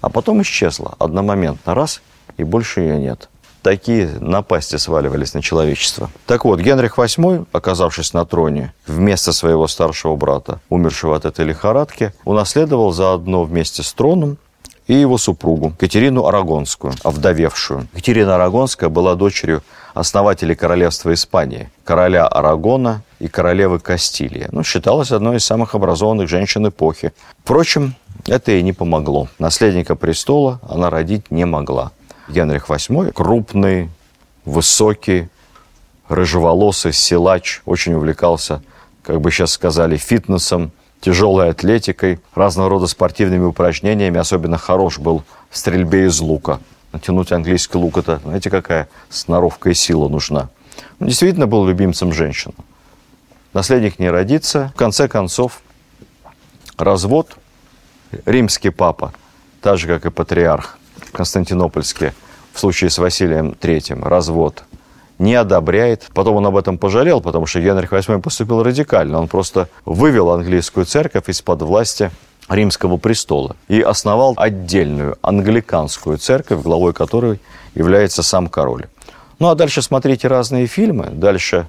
а 0.00 0.08
потом 0.08 0.42
исчезла 0.42 0.96
одномоментно 0.98 1.74
раз 1.74 2.02
и 2.38 2.42
больше 2.42 2.80
ее 2.80 2.98
нет. 2.98 3.28
Такие 3.62 4.08
напасти 4.18 4.76
сваливались 4.76 5.34
на 5.34 5.42
человечество. 5.42 6.10
Так 6.26 6.44
вот, 6.44 6.58
Генрих 6.58 6.98
VIII, 6.98 7.46
оказавшись 7.52 8.14
на 8.14 8.24
троне, 8.24 8.72
вместо 8.86 9.32
своего 9.32 9.68
старшего 9.68 10.16
брата, 10.16 10.60
умершего 10.70 11.14
от 11.14 11.24
этой 11.24 11.44
лихорадки, 11.44 12.12
унаследовал 12.24 12.90
заодно 12.90 13.44
вместе 13.44 13.84
с 13.84 13.92
троном 13.92 14.38
и 14.88 14.94
его 14.94 15.18
супругу, 15.18 15.72
Катерину 15.78 16.26
Арагонскую, 16.26 16.94
овдовевшую. 17.04 17.86
Катерина 17.92 18.34
Арагонская 18.34 18.88
была 18.88 19.14
дочерью 19.14 19.62
основателей 19.94 20.54
королевства 20.54 21.12
Испании, 21.12 21.70
короля 21.84 22.26
Арагона 22.26 23.02
и 23.18 23.28
королевы 23.28 23.78
Кастилии. 23.80 24.48
Ну, 24.52 24.62
считалась 24.62 25.12
одной 25.12 25.36
из 25.36 25.44
самых 25.44 25.74
образованных 25.74 26.28
женщин 26.28 26.68
эпохи. 26.68 27.12
Впрочем, 27.42 27.94
это 28.26 28.52
ей 28.52 28.62
не 28.62 28.72
помогло. 28.72 29.28
Наследника 29.38 29.96
престола 29.96 30.60
она 30.68 30.90
родить 30.90 31.30
не 31.30 31.44
могла. 31.44 31.92
Генрих 32.28 32.68
VIII, 32.68 33.12
крупный, 33.12 33.90
высокий, 34.44 35.28
рыжеволосый 36.08 36.92
силач, 36.92 37.62
очень 37.64 37.94
увлекался, 37.94 38.62
как 39.02 39.20
бы 39.20 39.30
сейчас 39.30 39.52
сказали, 39.52 39.96
фитнесом, 39.96 40.72
тяжелой 41.00 41.50
атлетикой, 41.50 42.20
разного 42.34 42.68
рода 42.68 42.86
спортивными 42.86 43.44
упражнениями. 43.44 44.18
Особенно 44.18 44.58
хорош 44.58 44.98
был 44.98 45.22
в 45.48 45.56
стрельбе 45.56 46.06
из 46.06 46.20
лука. 46.20 46.60
Натянуть 46.92 47.32
английский 47.32 47.78
лук– 47.78 47.96
это, 47.98 48.20
знаете, 48.24 48.50
какая 48.50 48.88
сноровка 49.08 49.70
и 49.70 49.74
сила 49.74 50.08
нужна. 50.08 50.48
Он 50.98 51.06
действительно 51.06 51.46
был 51.46 51.66
любимцем 51.66 52.12
женщин. 52.12 52.52
Наследник 53.52 53.98
не 53.98 54.10
родится. 54.10 54.72
В 54.74 54.78
конце 54.78 55.08
концов, 55.08 55.60
развод. 56.76 57.36
Римский 58.24 58.70
папа, 58.70 59.12
так 59.60 59.78
же, 59.78 59.86
как 59.86 60.04
и 60.04 60.10
патриарх, 60.10 60.78
Константинопольске 61.12 62.12
в 62.52 62.58
случае 62.58 62.90
с 62.90 62.98
Василием 62.98 63.52
III 63.60 64.02
развод 64.02 64.64
не 65.18 65.34
одобряет. 65.34 66.08
Потом 66.14 66.36
он 66.36 66.46
об 66.46 66.56
этом 66.56 66.78
пожалел, 66.78 67.20
потому 67.20 67.46
что 67.46 67.60
Генрих 67.60 67.92
VIII 67.92 68.20
поступил 68.20 68.62
радикально. 68.62 69.20
Он 69.20 69.28
просто 69.28 69.68
вывел 69.84 70.30
английскую 70.30 70.86
церковь 70.86 71.28
из-под 71.28 71.62
власти 71.62 72.10
римского 72.50 72.96
престола 72.96 73.56
и 73.68 73.80
основал 73.80 74.34
отдельную 74.36 75.16
англиканскую 75.22 76.18
церковь, 76.18 76.62
главой 76.62 76.92
которой 76.92 77.40
является 77.74 78.22
сам 78.22 78.48
король. 78.48 78.86
Ну 79.38 79.48
а 79.48 79.54
дальше 79.54 79.80
смотрите 79.82 80.28
разные 80.28 80.66
фильмы. 80.66 81.08
Дальше 81.10 81.68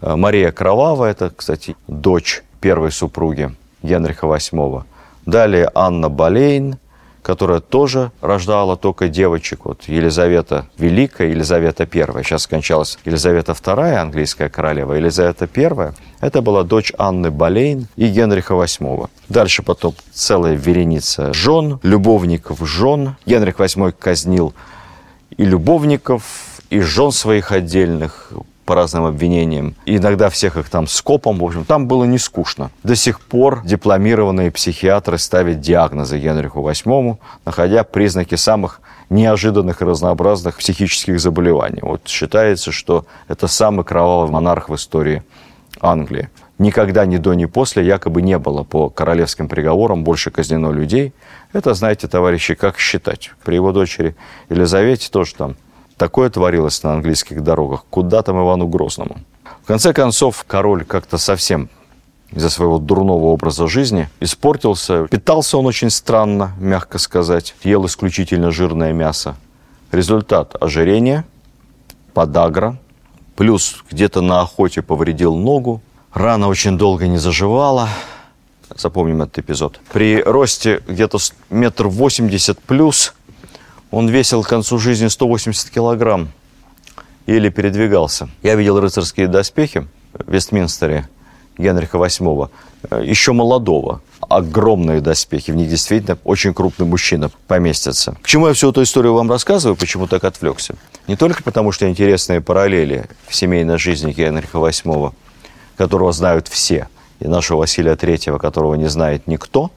э, 0.00 0.14
Мария 0.14 0.52
Кровавая, 0.52 1.12
это, 1.12 1.32
кстати, 1.34 1.76
дочь 1.88 2.42
первой 2.60 2.92
супруги 2.92 3.54
Генриха 3.82 4.26
VIII. 4.26 4.84
Далее 5.26 5.70
Анна 5.74 6.08
Болейн– 6.08 6.76
которая 7.22 7.60
тоже 7.60 8.12
рождала 8.20 8.76
только 8.76 9.08
девочек. 9.08 9.64
Вот 9.64 9.84
Елизавета 9.84 10.66
Великая, 10.78 11.28
Елизавета 11.28 11.84
I. 11.84 12.22
Сейчас 12.22 12.42
скончалась 12.42 12.98
Елизавета 13.04 13.52
II, 13.52 13.94
английская 13.94 14.48
королева. 14.48 14.94
Елизавета 14.94 15.48
I– 15.54 15.92
это 16.20 16.42
была 16.42 16.62
дочь 16.62 16.92
Анны 16.98 17.30
Болейн 17.30 17.86
и 17.96 18.08
Генриха 18.08 18.54
VIII. 18.54 19.08
Дальше 19.28 19.62
потом 19.62 19.94
целая 20.12 20.54
вереница 20.54 21.32
жен, 21.32 21.78
любовников 21.82 22.66
жен. 22.66 23.16
Генрих 23.26 23.56
VIII 23.56 23.94
казнил 23.98 24.54
и 25.36 25.44
любовников, 25.44 26.22
и 26.70 26.80
жен 26.80 27.12
своих 27.12 27.52
отдельных, 27.52 28.32
по 28.70 28.76
разным 28.76 29.04
обвинениям. 29.04 29.74
Иногда 29.84 30.30
всех 30.30 30.56
их 30.56 30.70
там 30.70 30.86
скопом. 30.86 31.40
В 31.40 31.44
общем, 31.44 31.64
там 31.64 31.88
было 31.88 32.04
не 32.04 32.18
скучно. 32.18 32.70
До 32.84 32.94
сих 32.94 33.20
пор 33.20 33.62
дипломированные 33.64 34.52
психиатры 34.52 35.18
ставят 35.18 35.60
диагнозы 35.60 36.20
Генриху 36.20 36.60
VIII, 36.60 37.16
находя 37.44 37.82
признаки 37.82 38.36
самых 38.36 38.80
неожиданных 39.08 39.82
и 39.82 39.84
разнообразных 39.84 40.58
психических 40.58 41.18
заболеваний. 41.18 41.80
Вот 41.82 42.06
считается, 42.06 42.70
что 42.70 43.06
это 43.26 43.48
самый 43.48 43.84
кровавый 43.84 44.30
монарх 44.30 44.68
в 44.68 44.74
истории 44.76 45.24
Англии. 45.80 46.28
Никогда 46.58 47.06
ни 47.06 47.16
до, 47.16 47.34
ни 47.34 47.46
после 47.46 47.84
якобы 47.84 48.22
не 48.22 48.38
было 48.38 48.62
по 48.62 48.88
королевским 48.88 49.48
приговорам 49.48 50.04
больше 50.04 50.30
казнено 50.30 50.70
людей. 50.70 51.12
Это, 51.52 51.74
знаете, 51.74 52.06
товарищи, 52.06 52.54
как 52.54 52.78
считать. 52.78 53.32
При 53.42 53.56
его 53.56 53.72
дочери 53.72 54.14
Елизавете 54.48 55.10
тоже 55.10 55.34
там 55.34 55.56
Такое 56.00 56.30
творилось 56.30 56.82
на 56.82 56.94
английских 56.94 57.44
дорогах. 57.44 57.84
Куда 57.90 58.22
там 58.22 58.42
Ивану 58.42 58.66
Грозному? 58.66 59.18
В 59.62 59.66
конце 59.66 59.92
концов, 59.92 60.44
король 60.46 60.86
как-то 60.86 61.18
совсем 61.18 61.68
из-за 62.32 62.48
своего 62.48 62.78
дурного 62.78 63.26
образа 63.26 63.66
жизни 63.66 64.08
испортился. 64.18 65.06
Питался 65.08 65.58
он 65.58 65.66
очень 65.66 65.90
странно, 65.90 66.52
мягко 66.58 66.96
сказать. 66.96 67.54
Ел 67.64 67.84
исключительно 67.84 68.50
жирное 68.50 68.94
мясо. 68.94 69.36
Результат– 69.92 70.56
ожирение, 70.62 71.26
подагра, 72.14 72.78
плюс 73.36 73.84
где-то 73.90 74.22
на 74.22 74.40
охоте 74.40 74.80
повредил 74.80 75.36
ногу, 75.36 75.82
рана 76.14 76.48
очень 76.48 76.78
долго 76.78 77.08
не 77.08 77.18
заживала. 77.18 77.90
Запомним 78.74 79.20
этот 79.20 79.40
эпизод. 79.40 79.80
При 79.92 80.22
росте 80.22 80.80
где-то 80.88 81.18
метр 81.50 81.88
восемьдесят 81.88 82.58
плюс 82.58 83.12
он 83.90 84.08
весил 84.08 84.42
к 84.42 84.48
концу 84.48 84.78
жизни 84.78 85.08
180 85.08 85.70
килограмм. 85.70 86.28
Еле 87.26 87.50
передвигался. 87.50 88.28
Я 88.42 88.54
видел 88.54 88.80
рыцарские 88.80 89.28
доспехи 89.28 89.86
в 90.12 90.32
Вестминстере 90.32 91.08
Генриха 91.58 91.98
VIII, 91.98 92.50
э, 92.90 93.02
еще 93.04 93.32
молодого. 93.32 94.00
Огромные 94.20 95.00
доспехи, 95.00 95.50
в 95.50 95.56
них 95.56 95.68
действительно 95.68 96.18
очень 96.24 96.54
крупный 96.54 96.86
мужчина 96.86 97.30
поместится. 97.46 98.16
К 98.22 98.26
чему 98.26 98.48
я 98.48 98.54
всю 98.54 98.70
эту 98.70 98.82
историю 98.82 99.14
вам 99.14 99.30
рассказываю, 99.30 99.76
почему 99.76 100.06
так 100.06 100.24
отвлекся? 100.24 100.74
Не 101.06 101.16
только 101.16 101.42
потому, 101.42 101.72
что 101.72 101.88
интересные 101.88 102.40
параллели 102.40 103.06
в 103.28 103.34
семейной 103.34 103.78
жизни 103.78 104.12
Генриха 104.12 104.58
VIII, 104.58 105.12
которого 105.76 106.12
знают 106.12 106.48
все, 106.48 106.88
и 107.20 107.28
нашего 107.28 107.58
Василия 107.58 107.94
III, 107.94 108.38
которого 108.38 108.74
не 108.74 108.88
знает 108.88 109.26
никто, 109.26 109.70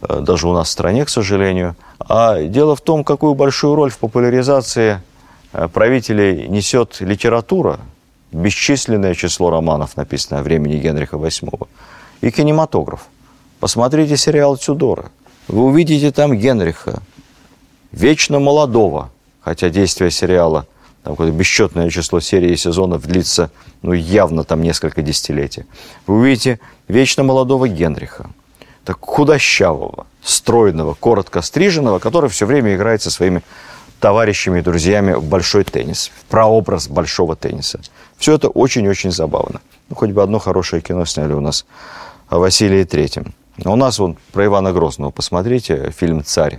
даже 0.00 0.48
у 0.48 0.52
нас 0.52 0.68
в 0.68 0.70
стране, 0.70 1.04
к 1.04 1.08
сожалению. 1.08 1.76
А 1.98 2.42
дело 2.42 2.76
в 2.76 2.80
том, 2.80 3.04
какую 3.04 3.34
большую 3.34 3.74
роль 3.74 3.90
в 3.90 3.98
популяризации 3.98 5.00
э, 5.52 5.68
правителей 5.68 6.48
несет 6.48 7.00
литература, 7.00 7.80
бесчисленное 8.32 9.14
число 9.14 9.50
романов, 9.50 9.96
написанное 9.96 10.40
о 10.40 10.44
времени 10.44 10.76
Генриха 10.76 11.16
VIII, 11.16 11.68
и 12.20 12.30
кинематограф. 12.30 13.06
Посмотрите 13.58 14.16
сериал 14.16 14.56
«Тюдоры». 14.56 15.10
Вы 15.48 15.64
увидите 15.64 16.12
там 16.12 16.34
Генриха, 16.34 17.02
вечно 17.92 18.38
молодого, 18.38 19.10
хотя 19.40 19.68
действие 19.68 20.10
сериала, 20.10 20.66
там 21.02 21.14
какое-то 21.14 21.36
бесчетное 21.36 21.90
число 21.90 22.20
серий 22.20 22.52
и 22.52 22.56
сезонов 22.56 23.06
длится, 23.06 23.50
ну, 23.82 23.92
явно 23.92 24.44
там 24.44 24.62
несколько 24.62 25.02
десятилетий. 25.02 25.64
Вы 26.06 26.18
увидите 26.18 26.60
вечно 26.88 27.22
молодого 27.22 27.68
Генриха, 27.68 28.30
так 28.90 28.98
худощавого, 29.02 30.08
стройного, 30.20 30.94
коротко 30.94 31.42
стриженного, 31.42 32.00
который 32.00 32.28
все 32.28 32.44
время 32.44 32.74
играет 32.74 33.00
со 33.00 33.12
своими 33.12 33.40
товарищами 34.00 34.58
и 34.58 34.62
друзьями 34.62 35.12
в 35.12 35.22
большой 35.22 35.62
теннис, 35.62 36.10
прообраз 36.28 36.88
большого 36.88 37.36
тенниса. 37.36 37.80
Все 38.16 38.34
это 38.34 38.48
очень-очень 38.48 39.12
забавно. 39.12 39.60
Ну, 39.88 39.94
хоть 39.94 40.10
бы 40.10 40.24
одно 40.24 40.40
хорошее 40.40 40.82
кино 40.82 41.04
сняли 41.04 41.34
у 41.34 41.40
нас 41.40 41.66
о 42.28 42.40
Василии 42.40 42.82
Третьем. 42.82 43.32
У 43.64 43.76
нас 43.76 44.00
вон 44.00 44.16
про 44.32 44.46
Ивана 44.46 44.72
Грозного, 44.72 45.12
посмотрите, 45.12 45.92
фильм 45.96 46.24
«Царь». 46.24 46.58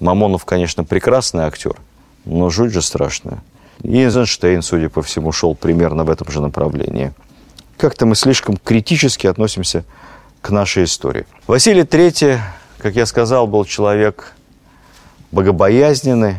Мамонов, 0.00 0.44
конечно, 0.44 0.82
прекрасный 0.82 1.44
актер, 1.44 1.76
но 2.24 2.50
жуть 2.50 2.72
же 2.72 2.82
страшная. 2.82 3.44
И 3.84 3.96
Эйзенштейн, 3.96 4.62
судя 4.62 4.88
по 4.88 5.02
всему, 5.02 5.30
шел 5.30 5.54
примерно 5.54 6.02
в 6.02 6.10
этом 6.10 6.32
же 6.32 6.40
направлении. 6.40 7.12
Как-то 7.76 8.06
мы 8.06 8.16
слишком 8.16 8.56
критически 8.56 9.28
относимся 9.28 9.84
к 10.40 10.50
нашей 10.50 10.84
истории. 10.84 11.26
Василий 11.46 11.82
III, 11.82 12.38
как 12.78 12.94
я 12.94 13.06
сказал, 13.06 13.46
был 13.46 13.64
человек 13.64 14.34
богобоязненный, 15.32 16.36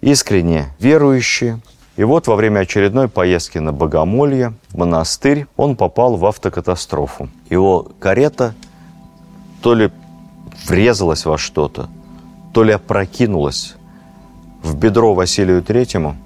искренне 0.00 0.66
верующий. 0.78 1.54
И 1.96 2.04
вот 2.04 2.26
во 2.26 2.34
время 2.34 2.60
очередной 2.60 3.08
поездки 3.08 3.58
на 3.58 3.72
Богомолье, 3.72 4.54
в 4.70 4.78
монастырь, 4.78 5.46
он 5.56 5.76
попал 5.76 6.16
в 6.16 6.26
автокатастрофу. 6.26 7.28
Его 7.48 7.88
карета 8.00 8.54
то 9.62 9.74
ли 9.74 9.90
врезалась 10.66 11.24
во 11.24 11.38
что-то, 11.38 11.88
то 12.52 12.64
ли 12.64 12.72
опрокинулась 12.72 13.76
в 14.62 14.76
бедро 14.76 15.14
Василию 15.14 15.62
Третьему, 15.62 16.16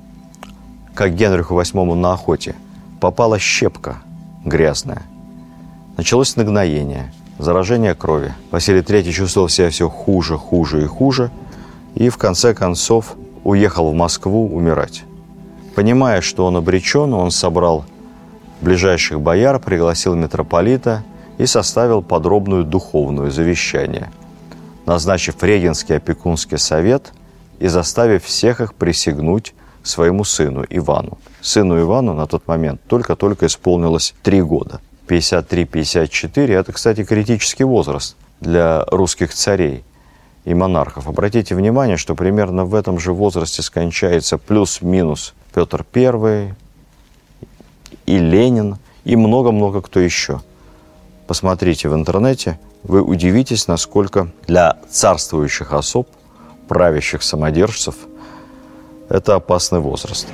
как 0.94 1.14
Генриху 1.14 1.54
Восьмому 1.54 1.94
на 1.94 2.14
охоте, 2.14 2.54
попала 3.00 3.38
щепка 3.38 3.98
грязная. 4.44 5.02
Началось 5.98 6.36
нагноение, 6.36 7.12
заражение 7.38 7.94
крови. 7.94 8.32
Василий 8.50 8.80
Третий 8.80 9.12
чувствовал 9.12 9.50
себя 9.50 9.68
все 9.68 9.90
хуже, 9.90 10.38
хуже 10.38 10.82
и 10.82 10.86
хуже– 10.86 11.30
и 11.98 12.10
в 12.10 12.16
конце 12.16 12.54
концов 12.54 13.16
уехал 13.42 13.90
в 13.90 13.94
Москву 13.94 14.54
умирать. 14.54 15.02
Понимая, 15.74 16.20
что 16.20 16.46
он 16.46 16.56
обречен, 16.56 17.12
он 17.12 17.32
собрал 17.32 17.84
ближайших 18.60 19.20
бояр, 19.20 19.58
пригласил 19.58 20.14
митрополита 20.14 21.02
и 21.38 21.46
составил 21.46 22.02
подробную 22.02 22.64
духовную 22.64 23.32
завещание, 23.32 24.12
назначив 24.86 25.42
Регенский 25.42 25.96
опекунский 25.96 26.58
совет 26.58 27.12
и 27.58 27.66
заставив 27.66 28.24
всех 28.24 28.60
их 28.60 28.74
присягнуть 28.74 29.54
своему 29.82 30.22
сыну 30.22 30.64
Ивану. 30.70 31.18
Сыну 31.40 31.80
Ивану 31.80 32.14
на 32.14 32.26
тот 32.26 32.46
момент 32.46 32.80
только-только 32.86 33.46
исполнилось 33.46 34.14
три 34.22 34.40
года. 34.40 34.80
53-54– 35.08 36.52
это, 36.58 36.72
кстати, 36.72 37.04
критический 37.04 37.64
возраст 37.64 38.16
для 38.40 38.84
русских 38.86 39.32
царей 39.32 39.84
и 40.44 40.54
монархов. 40.54 41.08
Обратите 41.08 41.54
внимание, 41.54 41.96
что 41.96 42.14
примерно 42.14 42.64
в 42.64 42.74
этом 42.74 42.98
же 42.98 43.12
возрасте 43.12 43.62
скончается 43.62 44.38
плюс-минус 44.38 45.34
Петр 45.54 45.84
I 45.94 46.54
и 48.06 48.18
Ленин, 48.18 48.76
и 49.04 49.16
много-много 49.16 49.80
кто 49.82 50.00
еще. 50.00 50.40
Посмотрите 51.26 51.88
в 51.88 51.94
интернете, 51.94 52.58
вы 52.82 53.02
удивитесь, 53.02 53.68
насколько 53.68 54.30
для 54.46 54.78
царствующих 54.88 55.72
особ, 55.72 56.08
правящих 56.68 57.22
самодержцев, 57.22 57.94
это 59.08 59.34
опасный 59.34 59.80
возраст. 59.80 60.26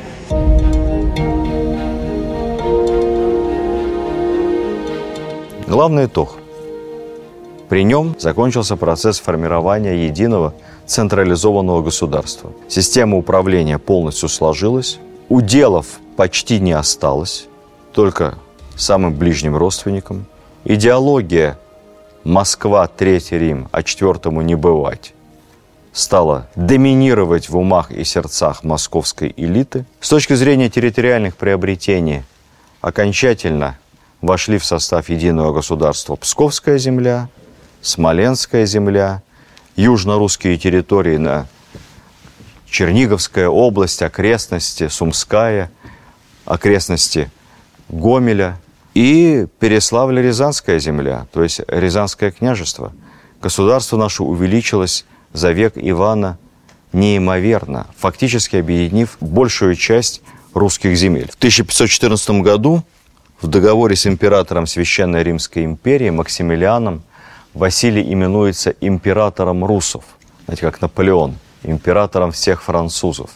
Главный 5.67 6.07
итог– 6.07 6.37
при 7.69 7.83
нем 7.83 8.15
закончился 8.19 8.77
процесс 8.77 9.19
формирования 9.19 10.07
единого 10.07 10.55
централизованного 10.87 11.83
государства. 11.83 12.53
Система 12.69 13.17
управления 13.17 13.79
полностью 13.79 14.29
сложилась, 14.29 14.99
уделов 15.29 15.99
почти 16.17 16.61
не 16.61 16.73
осталось, 16.73 17.49
только 17.93 18.37
самым 18.77 19.15
ближним 19.15 19.57
родственникам. 19.57 20.27
Идеология 20.65 21.59
«Москва, 22.23 22.87
Третий 22.87 23.39
Рим, 23.39 23.69
а 23.73 23.83
четвертому 23.83 24.43
не 24.43 24.55
бывать» 24.55 25.15
стала 25.93 26.49
доминировать 26.57 27.49
в 27.49 27.57
умах 27.57 27.93
и 27.93 28.03
сердцах 28.03 28.65
московской 28.65 29.33
элиты. 29.37 29.85
С 30.01 30.09
точки 30.09 30.35
зрения 30.35 30.69
территориальных 30.69 31.37
приобретений 31.37 32.25
окончательно 32.81 33.79
вошли 34.27 34.59
в 34.59 34.65
состав 34.65 35.09
единого 35.09 35.53
государства 35.53 36.17
Псковская 36.17 36.79
земля– 36.79 37.29
Смоленская 37.85 38.65
земля, 38.65 39.23
южно-русские 39.77 40.57
территории 40.57 41.19
на 41.19 41.47
Черниговская 42.67 43.47
область, 43.47 44.01
окрестности, 44.01 44.89
Сумская, 44.89 45.71
окрестности 46.47 47.31
Гомеля 47.91 48.59
и 48.95 49.47
Переславль-Рязанская 49.61 50.79
земля, 50.79 51.27
то 51.31 51.43
есть 51.43 51.61
Рязанское 51.69 52.31
княжество. 52.31 52.95
Государство 53.43 53.99
наше 53.99 54.23
увеличилось 54.23 55.05
за 55.35 55.53
век 55.53 55.75
Ивана 55.77 56.39
неимоверно, 56.95 57.87
фактически 57.99 58.57
объединив 58.57 59.19
большую 59.21 59.75
часть 59.75 60.23
русских 60.55 60.97
земель. 60.97 61.31
В 61.31 61.35
1514 61.35 62.41
году 62.41 62.83
в 63.45 63.49
договоре 63.49 63.95
с 63.95 64.07
императором 64.07 64.67
Священной 64.67 65.23
Римской 65.23 65.67
империи 65.67 66.09
Максимилианом– 66.09 67.03
Василий 67.53 68.11
именуется 68.11 68.75
императором 68.81 69.67
русов, 69.67 70.03
знаете, 70.47 70.63
как 70.63 70.81
Наполеон, 70.81 71.37
императором 71.63 72.33
всех 72.33 72.63
французов. 72.63 73.33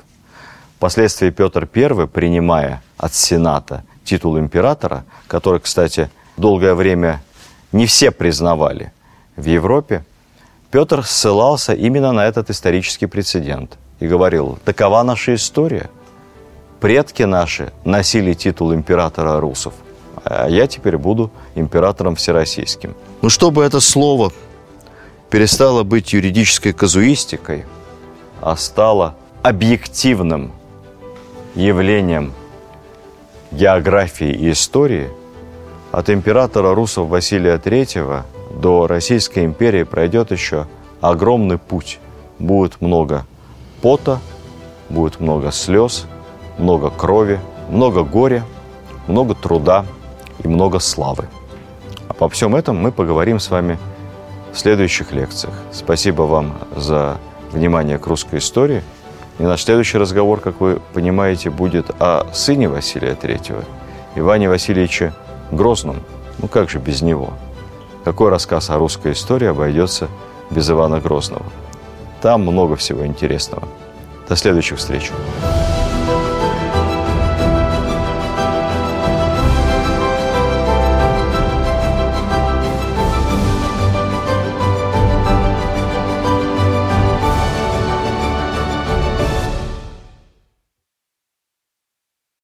Впоследствии 0.77 1.29
Петр 1.29 1.69
I, 1.73 2.07
принимая 2.07 2.83
от 2.97 3.13
Сената 3.13 3.85
титул 4.03 4.39
императора, 4.39 5.05
который, 5.27 5.61
кстати, 5.61 6.11
долгое 6.39 6.75
время 6.75 7.23
не 7.71 7.85
все 7.85 8.11
признавали 8.11 8.93
в 9.37 9.45
Европе, 9.45 10.07
Петр 10.71 11.05
ссылался 11.05 11.75
именно 11.75 12.13
на 12.13 12.27
этот 12.27 12.49
исторический 12.49 13.07
прецедент 13.07 13.77
и 14.01 14.07
говорил, 14.07 14.59
такова 14.65 15.03
наша 15.03 15.35
история. 15.35 15.91
Предки 16.81 17.25
наши 17.25 17.73
носили 17.85 18.33
титул 18.33 18.73
императора 18.73 19.39
русов– 19.39 19.75
я 20.29 20.67
теперь 20.67 20.97
буду 20.97 21.31
императором 21.55 22.15
всероссийским. 22.17 22.95
Ну, 23.23 23.29
чтобы 23.29 23.65
это 23.65 23.81
слово 23.81 24.33
перестало 25.31 25.83
быть 25.83 26.13
юридической 26.13 26.73
казуистикой, 26.73 27.65
а 28.41 28.57
стало 28.57 29.15
объективным 29.43 30.53
явлением 31.55 32.33
географии 33.51 34.31
и 34.31 34.51
истории, 34.51 35.11
от 35.91 36.11
императора 36.11 36.75
русов 36.75 37.09
Василия 37.09 37.57
III 37.57 38.23
до 38.61 38.87
Российской 38.87 39.45
империи 39.45 39.85
пройдет 39.85 40.31
еще 40.31 40.67
огромный 41.01 41.59
путь. 41.59 41.99
Будет 42.39 42.81
много 42.81 43.27
пота, 43.81 44.21
будет 44.91 45.19
много 45.19 45.51
слез, 45.51 46.07
много 46.59 46.91
крови, 46.91 47.41
много 47.71 48.03
горя, 48.05 48.45
много 49.07 49.35
труда 49.35 49.87
и 50.43 50.49
много 50.49 50.79
славы. 50.79 51.29
А 52.09 52.15
по 52.15 52.29
всем 52.29 52.55
этом 52.57 52.77
мы 52.77 52.93
поговорим 52.93 53.39
с 53.39 53.51
вами 53.51 53.79
в 54.53 54.59
следующих 54.59 55.13
лекциях. 55.13 55.55
Спасибо 55.73 56.23
вам 56.23 56.59
за 56.75 57.19
внимание 57.53 57.99
к 57.99 58.07
русской 58.07 58.39
истории. 58.39 58.83
И 59.39 59.43
наш 59.43 59.63
следующий 59.63 59.99
разговор, 59.99 60.41
как 60.41 60.61
вы 60.61 60.81
понимаете, 60.93 61.51
будет 61.51 61.91
о 62.01 62.27
сыне 62.33 62.69
Василия 62.69 63.13
III, 63.13 63.65
Иване 64.17 64.49
Васильевиче 64.49 65.13
Грозном. 65.53 66.03
Ну 66.39 66.49
как 66.49 66.71
же 66.71 66.79
без 66.79 67.03
него? 67.03 67.31
Какой 68.05 68.31
рассказ 68.31 68.71
о 68.71 68.79
русской 68.79 69.13
истории 69.13 69.49
обойдется 69.49 70.09
без 70.51 70.69
Ивана 70.71 71.01
Грозного? 71.01 71.45
Там 72.21 72.43
много 72.43 72.75
всего 72.77 73.07
интересного. 73.07 73.69
До 74.29 74.35
следующих 74.35 74.79
встреч. 74.79 75.13